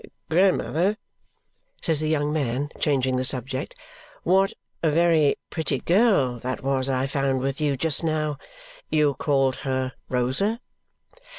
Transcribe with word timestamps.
"Grandmother," 0.31 0.97
says 1.83 1.99
the 1.99 2.07
young 2.09 2.33
man, 2.33 2.69
changing 2.79 3.17
the 3.17 3.23
subject, 3.23 3.75
"what 4.23 4.51
a 4.81 4.89
very 4.89 5.35
pretty 5.51 5.77
girl 5.77 6.39
that 6.39 6.63
was 6.63 6.89
I 6.89 7.05
found 7.05 7.39
with 7.41 7.61
you 7.61 7.77
just 7.77 8.03
now. 8.03 8.39
You 8.89 9.13
called 9.13 9.57
her 9.57 9.93
Rosa?" 10.09 10.59